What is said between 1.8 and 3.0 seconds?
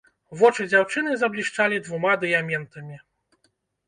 двума дыяментамі.